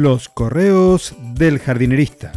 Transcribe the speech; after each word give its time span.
Los 0.00 0.28
correos 0.28 1.16
del 1.34 1.58
jardinerista. 1.58 2.30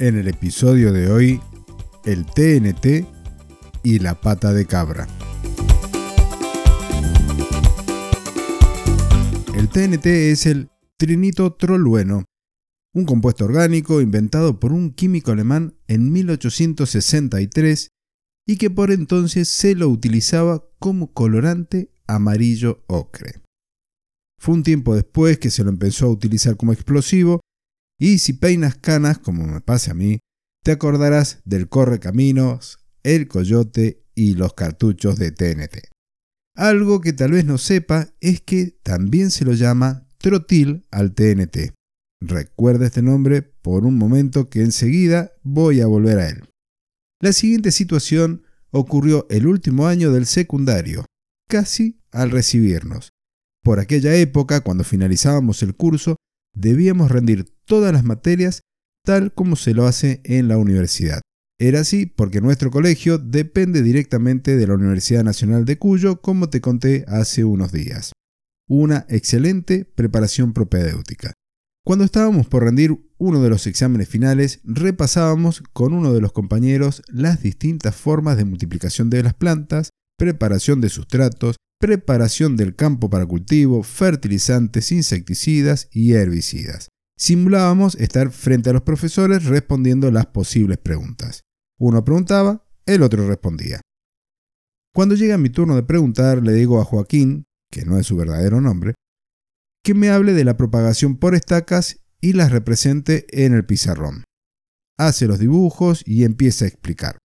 En 0.00 0.18
el 0.18 0.26
episodio 0.26 0.92
de 0.92 1.08
hoy, 1.08 1.40
el 2.04 2.26
TNT 2.26 3.06
y 3.84 4.00
la 4.00 4.20
pata 4.20 4.52
de 4.52 4.66
cabra. 4.66 5.06
El 9.54 9.68
TNT 9.68 10.06
es 10.06 10.46
el 10.46 10.68
trinitrotolueno, 10.96 12.24
un 12.92 13.04
compuesto 13.04 13.44
orgánico 13.44 14.00
inventado 14.00 14.58
por 14.58 14.72
un 14.72 14.90
químico 14.90 15.30
alemán 15.30 15.76
en 15.86 16.10
1863 16.10 17.92
y 18.46 18.56
que 18.56 18.70
por 18.70 18.90
entonces 18.90 19.48
se 19.48 19.74
lo 19.74 19.88
utilizaba 19.88 20.64
como 20.78 21.12
colorante 21.12 21.90
amarillo 22.06 22.84
ocre. 22.86 23.40
Fue 24.40 24.54
un 24.54 24.62
tiempo 24.62 24.94
después 24.94 25.38
que 25.38 25.50
se 25.50 25.64
lo 25.64 25.70
empezó 25.70 26.06
a 26.06 26.10
utilizar 26.10 26.56
como 26.56 26.72
explosivo 26.72 27.40
y 27.98 28.18
si 28.18 28.34
peinas 28.34 28.76
canas, 28.76 29.18
como 29.18 29.46
me 29.46 29.60
pasa 29.60 29.92
a 29.92 29.94
mí, 29.94 30.18
te 30.62 30.72
acordarás 30.72 31.40
del 31.44 31.68
correcaminos, 31.68 32.78
el 33.02 33.28
coyote 33.28 34.04
y 34.14 34.34
los 34.34 34.54
cartuchos 34.54 35.18
de 35.18 35.32
TNT. 35.32 35.88
Algo 36.54 37.00
que 37.00 37.12
tal 37.12 37.32
vez 37.32 37.44
no 37.44 37.58
sepa 37.58 38.08
es 38.20 38.40
que 38.40 38.78
también 38.82 39.30
se 39.30 39.44
lo 39.44 39.52
llama 39.52 40.08
trotil 40.18 40.86
al 40.90 41.14
TNT. 41.14 41.74
Recuerda 42.20 42.86
este 42.86 43.02
nombre 43.02 43.42
por 43.42 43.84
un 43.84 43.98
momento 43.98 44.48
que 44.48 44.62
enseguida 44.62 45.32
voy 45.42 45.80
a 45.80 45.86
volver 45.86 46.18
a 46.18 46.28
él. 46.28 46.44
La 47.20 47.32
siguiente 47.32 47.70
situación 47.70 48.45
ocurrió 48.70 49.26
el 49.30 49.46
último 49.46 49.86
año 49.86 50.12
del 50.12 50.26
secundario, 50.26 51.04
casi 51.48 52.00
al 52.10 52.30
recibirnos. 52.30 53.10
Por 53.62 53.80
aquella 53.80 54.14
época, 54.14 54.60
cuando 54.60 54.84
finalizábamos 54.84 55.62
el 55.62 55.74
curso, 55.74 56.16
debíamos 56.54 57.10
rendir 57.10 57.46
todas 57.64 57.92
las 57.92 58.04
materias 58.04 58.60
tal 59.04 59.32
como 59.32 59.56
se 59.56 59.74
lo 59.74 59.86
hace 59.86 60.20
en 60.24 60.48
la 60.48 60.58
universidad. 60.58 61.20
Era 61.58 61.80
así 61.80 62.04
porque 62.04 62.40
nuestro 62.40 62.70
colegio 62.70 63.18
depende 63.18 63.82
directamente 63.82 64.56
de 64.56 64.66
la 64.66 64.74
Universidad 64.74 65.24
Nacional 65.24 65.64
de 65.64 65.78
Cuyo, 65.78 66.20
como 66.20 66.50
te 66.50 66.60
conté 66.60 67.04
hace 67.08 67.44
unos 67.44 67.72
días. 67.72 68.12
Una 68.68 69.06
excelente 69.08 69.84
preparación 69.84 70.52
propedéutica. 70.52 71.32
Cuando 71.84 72.04
estábamos 72.04 72.46
por 72.46 72.64
rendir 72.64 72.98
uno 73.18 73.40
de 73.42 73.48
los 73.48 73.66
exámenes 73.66 74.08
finales, 74.08 74.60
repasábamos 74.64 75.62
con 75.72 75.92
uno 75.92 76.12
de 76.12 76.20
los 76.20 76.32
compañeros 76.32 77.02
las 77.08 77.42
distintas 77.42 77.94
formas 77.96 78.36
de 78.36 78.44
multiplicación 78.44 79.10
de 79.10 79.22
las 79.22 79.34
plantas, 79.34 79.90
preparación 80.18 80.80
de 80.80 80.88
sustratos, 80.88 81.56
preparación 81.78 82.56
del 82.56 82.74
campo 82.74 83.10
para 83.10 83.26
cultivo, 83.26 83.82
fertilizantes, 83.82 84.92
insecticidas 84.92 85.88
y 85.90 86.12
herbicidas. 86.12 86.88
Simulábamos 87.18 87.94
estar 87.96 88.30
frente 88.30 88.70
a 88.70 88.72
los 88.74 88.82
profesores 88.82 89.44
respondiendo 89.44 90.10
las 90.10 90.26
posibles 90.26 90.78
preguntas. 90.78 91.42
Uno 91.78 92.04
preguntaba, 92.04 92.66
el 92.84 93.02
otro 93.02 93.26
respondía. 93.26 93.80
Cuando 94.94 95.14
llega 95.14 95.38
mi 95.38 95.50
turno 95.50 95.74
de 95.76 95.82
preguntar, 95.82 96.42
le 96.42 96.52
digo 96.52 96.80
a 96.80 96.84
Joaquín, 96.84 97.44
que 97.70 97.84
no 97.84 97.98
es 97.98 98.06
su 98.06 98.16
verdadero 98.16 98.60
nombre, 98.60 98.94
que 99.82 99.94
me 99.94 100.10
hable 100.10 100.32
de 100.32 100.44
la 100.44 100.56
propagación 100.56 101.16
por 101.16 101.34
estacas 101.34 102.05
y 102.26 102.32
las 102.32 102.50
represente 102.50 103.24
en 103.30 103.54
el 103.54 103.64
pizarrón. 103.64 104.24
Hace 104.98 105.28
los 105.28 105.38
dibujos 105.38 106.02
y 106.04 106.24
empieza 106.24 106.64
a 106.64 106.68
explicar. 106.68 107.18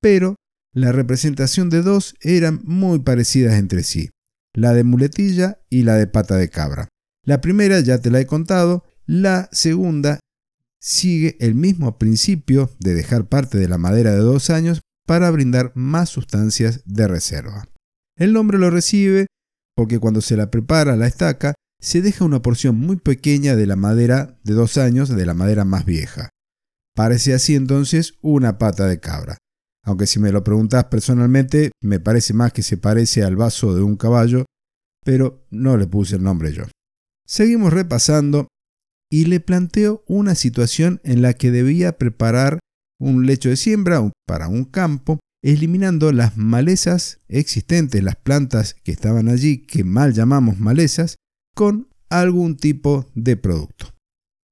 Pero 0.00 0.36
la 0.72 0.90
representación 0.90 1.68
de 1.68 1.82
dos 1.82 2.14
eran 2.22 2.62
muy 2.64 3.00
parecidas 3.00 3.58
entre 3.58 3.82
sí, 3.82 4.08
la 4.54 4.72
de 4.72 4.84
muletilla 4.84 5.60
y 5.68 5.82
la 5.82 5.96
de 5.96 6.06
pata 6.06 6.36
de 6.36 6.48
cabra. 6.48 6.88
La 7.26 7.42
primera 7.42 7.80
ya 7.80 7.98
te 7.98 8.10
la 8.10 8.20
he 8.20 8.26
contado, 8.26 8.84
la 9.04 9.50
segunda 9.52 10.18
sigue 10.80 11.36
el 11.38 11.54
mismo 11.54 11.98
principio 11.98 12.70
de 12.78 12.94
dejar 12.94 13.28
parte 13.28 13.58
de 13.58 13.68
la 13.68 13.76
madera 13.76 14.12
de 14.12 14.20
dos 14.20 14.48
años 14.48 14.80
para 15.06 15.30
brindar 15.30 15.72
más 15.74 16.08
sustancias 16.08 16.80
de 16.86 17.06
reserva. 17.06 17.68
El 18.16 18.32
nombre 18.32 18.56
lo 18.56 18.70
recibe 18.70 19.26
porque 19.76 19.98
cuando 19.98 20.22
se 20.22 20.38
la 20.38 20.50
prepara 20.50 20.96
la 20.96 21.06
estaca 21.06 21.52
se 21.82 22.00
deja 22.00 22.24
una 22.24 22.40
porción 22.40 22.76
muy 22.76 22.96
pequeña 22.96 23.56
de 23.56 23.66
la 23.66 23.74
madera 23.74 24.38
de 24.44 24.54
dos 24.54 24.78
años, 24.78 25.08
de 25.08 25.26
la 25.26 25.34
madera 25.34 25.64
más 25.64 25.84
vieja. 25.84 26.30
Parece 26.94 27.34
así 27.34 27.56
entonces 27.56 28.14
una 28.22 28.56
pata 28.56 28.86
de 28.86 29.00
cabra. 29.00 29.36
Aunque 29.84 30.06
si 30.06 30.20
me 30.20 30.30
lo 30.30 30.44
preguntas 30.44 30.84
personalmente, 30.84 31.72
me 31.82 31.98
parece 31.98 32.34
más 32.34 32.52
que 32.52 32.62
se 32.62 32.76
parece 32.76 33.24
al 33.24 33.34
vaso 33.34 33.74
de 33.74 33.82
un 33.82 33.96
caballo, 33.96 34.44
pero 35.04 35.44
no 35.50 35.76
le 35.76 35.88
puse 35.88 36.16
el 36.16 36.22
nombre 36.22 36.52
yo. 36.52 36.64
Seguimos 37.26 37.72
repasando 37.72 38.46
y 39.10 39.24
le 39.24 39.40
planteo 39.40 40.04
una 40.06 40.36
situación 40.36 41.00
en 41.02 41.20
la 41.20 41.34
que 41.34 41.50
debía 41.50 41.98
preparar 41.98 42.60
un 43.00 43.26
lecho 43.26 43.48
de 43.48 43.56
siembra 43.56 44.08
para 44.24 44.46
un 44.46 44.64
campo, 44.64 45.18
eliminando 45.42 46.12
las 46.12 46.36
malezas 46.36 47.18
existentes, 47.26 48.04
las 48.04 48.14
plantas 48.14 48.76
que 48.84 48.92
estaban 48.92 49.28
allí, 49.28 49.66
que 49.66 49.82
mal 49.82 50.12
llamamos 50.12 50.60
malezas, 50.60 51.16
con 51.54 51.88
algún 52.10 52.56
tipo 52.56 53.10
de 53.14 53.36
producto. 53.36 53.94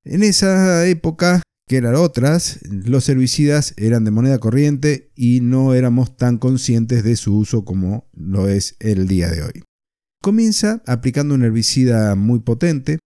En 0.05 0.23
esa 0.23 0.87
época, 0.87 1.43
que 1.69 1.77
eran 1.77 1.95
otras, 1.95 2.59
los 2.69 3.09
herbicidas 3.09 3.75
eran 3.77 4.05
de 4.05 4.11
moneda 4.11 4.39
corriente 4.39 5.13
y 5.15 5.41
no 5.41 5.75
éramos 5.75 6.17
tan 6.17 6.39
conscientes 6.39 7.05
de 7.05 7.17
su 7.17 7.37
uso 7.37 7.65
como 7.65 8.09
lo 8.13 8.49
es 8.49 8.77
el 8.81 9.07
día 9.07 9.29
de 9.31 9.43
hoy. 9.43 9.63
Comienza 10.23 10.83
aplicando 10.87 11.35
un 11.35 11.45
herbicida 11.45 12.15
muy 12.17 12.41
potente, 12.41 12.99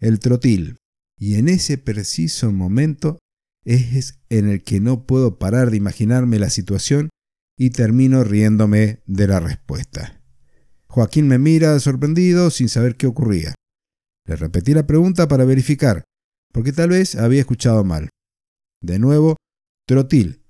el 0.00 0.20
trotil, 0.20 0.78
y 1.18 1.34
en 1.34 1.48
ese 1.48 1.78
preciso 1.78 2.52
momento 2.52 3.18
es 3.64 4.20
en 4.28 4.48
el 4.48 4.62
que 4.62 4.80
no 4.80 5.06
puedo 5.06 5.38
parar 5.38 5.70
de 5.70 5.76
imaginarme 5.76 6.38
la 6.38 6.50
situación 6.50 7.10
y 7.58 7.70
termino 7.70 8.24
riéndome 8.24 9.02
de 9.06 9.26
la 9.26 9.40
respuesta. 9.40 10.21
Joaquín 10.92 11.26
me 11.26 11.38
mira 11.38 11.80
sorprendido 11.80 12.50
sin 12.50 12.68
saber 12.68 12.96
qué 12.96 13.06
ocurría. 13.06 13.54
Le 14.26 14.36
repetí 14.36 14.74
la 14.74 14.86
pregunta 14.86 15.26
para 15.26 15.46
verificar, 15.46 16.04
porque 16.52 16.70
tal 16.70 16.90
vez 16.90 17.16
había 17.16 17.40
escuchado 17.40 17.82
mal. 17.82 18.10
De 18.82 18.98
nuevo, 18.98 19.36
trotil 19.86 20.44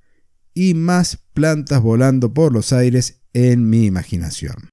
y 0.52 0.74
más 0.74 1.18
plantas 1.32 1.80
volando 1.80 2.34
por 2.34 2.52
los 2.52 2.72
aires 2.72 3.22
en 3.32 3.70
mi 3.70 3.86
imaginación. 3.86 4.68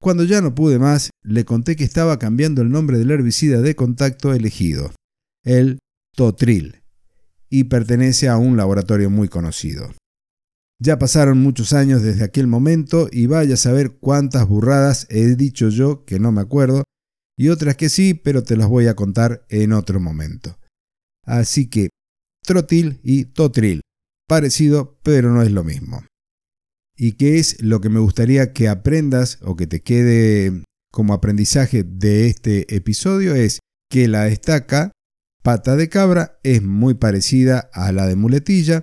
Cuando 0.00 0.22
ya 0.22 0.40
no 0.40 0.54
pude 0.54 0.78
más, 0.78 1.10
le 1.24 1.44
conté 1.44 1.74
que 1.74 1.82
estaba 1.82 2.20
cambiando 2.20 2.62
el 2.62 2.70
nombre 2.70 2.96
del 2.96 3.10
herbicida 3.10 3.60
de 3.62 3.74
contacto 3.74 4.32
elegido, 4.32 4.92
el 5.44 5.80
Totril, 6.14 6.84
y 7.48 7.64
pertenece 7.64 8.28
a 8.28 8.36
un 8.36 8.56
laboratorio 8.56 9.10
muy 9.10 9.28
conocido. 9.28 9.90
Ya 10.82 10.98
pasaron 10.98 11.42
muchos 11.42 11.74
años 11.74 12.00
desde 12.00 12.24
aquel 12.24 12.46
momento 12.46 13.08
y 13.12 13.26
vaya 13.26 13.54
a 13.54 13.58
saber 13.58 13.98
cuántas 13.98 14.48
burradas 14.48 15.06
he 15.10 15.36
dicho 15.36 15.68
yo 15.68 16.06
que 16.06 16.18
no 16.18 16.32
me 16.32 16.40
acuerdo 16.40 16.84
y 17.36 17.50
otras 17.50 17.76
que 17.76 17.90
sí, 17.90 18.14
pero 18.14 18.42
te 18.42 18.56
las 18.56 18.68
voy 18.68 18.86
a 18.86 18.96
contar 18.96 19.44
en 19.50 19.74
otro 19.74 20.00
momento. 20.00 20.58
Así 21.26 21.68
que 21.68 21.90
trotil 22.42 22.98
y 23.02 23.26
totril, 23.26 23.82
parecido 24.26 24.98
pero 25.02 25.32
no 25.32 25.42
es 25.42 25.50
lo 25.50 25.64
mismo. 25.64 26.02
¿Y 26.96 27.12
qué 27.12 27.38
es 27.38 27.62
lo 27.62 27.82
que 27.82 27.90
me 27.90 28.00
gustaría 28.00 28.54
que 28.54 28.68
aprendas 28.68 29.38
o 29.42 29.56
que 29.56 29.66
te 29.66 29.82
quede 29.82 30.64
como 30.90 31.12
aprendizaje 31.12 31.82
de 31.82 32.26
este 32.26 32.74
episodio? 32.74 33.34
Es 33.34 33.60
que 33.90 34.08
la 34.08 34.28
estaca 34.28 34.92
pata 35.42 35.76
de 35.76 35.90
cabra 35.90 36.38
es 36.42 36.62
muy 36.62 36.94
parecida 36.94 37.70
a 37.74 37.92
la 37.92 38.06
de 38.06 38.16
muletilla 38.16 38.82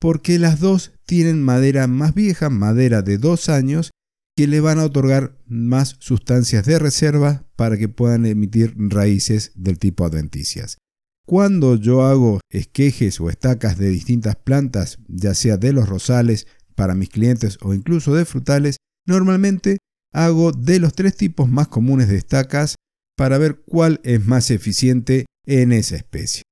porque 0.00 0.38
las 0.38 0.60
dos 0.60 0.93
tienen 1.06 1.42
madera 1.42 1.86
más 1.86 2.14
vieja, 2.14 2.50
madera 2.50 3.02
de 3.02 3.18
dos 3.18 3.48
años, 3.48 3.90
que 4.36 4.46
le 4.46 4.60
van 4.60 4.78
a 4.78 4.84
otorgar 4.84 5.38
más 5.46 5.96
sustancias 6.00 6.66
de 6.66 6.78
reserva 6.78 7.46
para 7.56 7.76
que 7.76 7.88
puedan 7.88 8.26
emitir 8.26 8.74
raíces 8.76 9.52
del 9.54 9.78
tipo 9.78 10.04
adventicias. 10.04 10.78
Cuando 11.26 11.76
yo 11.76 12.04
hago 12.04 12.40
esquejes 12.50 13.20
o 13.20 13.30
estacas 13.30 13.78
de 13.78 13.88
distintas 13.88 14.36
plantas, 14.36 14.98
ya 15.08 15.34
sea 15.34 15.56
de 15.56 15.72
los 15.72 15.88
rosales 15.88 16.46
para 16.74 16.94
mis 16.94 17.08
clientes 17.08 17.58
o 17.62 17.72
incluso 17.72 18.14
de 18.14 18.24
frutales, 18.24 18.76
normalmente 19.06 19.78
hago 20.12 20.52
de 20.52 20.80
los 20.80 20.94
tres 20.94 21.16
tipos 21.16 21.48
más 21.48 21.68
comunes 21.68 22.08
de 22.08 22.16
estacas 22.16 22.74
para 23.16 23.38
ver 23.38 23.62
cuál 23.66 24.00
es 24.04 24.24
más 24.26 24.50
eficiente 24.50 25.26
en 25.46 25.72
esa 25.72 25.96
especie. 25.96 26.42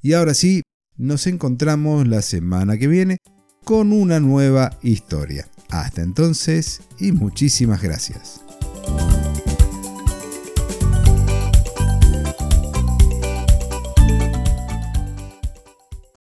Y 0.00 0.12
ahora 0.12 0.34
sí, 0.34 0.62
nos 0.96 1.26
encontramos 1.26 2.06
la 2.06 2.22
semana 2.22 2.76
que 2.76 2.86
viene 2.86 3.18
con 3.64 3.92
una 3.92 4.20
nueva 4.20 4.78
historia. 4.82 5.48
Hasta 5.70 6.02
entonces 6.02 6.82
y 6.98 7.12
muchísimas 7.12 7.80
gracias. 7.82 8.42